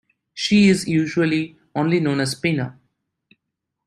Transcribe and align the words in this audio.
She 0.33 0.67
is 0.67 0.87
usually 0.87 1.59
only 1.75 1.99
known 1.99 2.21
as 2.21 2.33
Pina. 2.33 2.75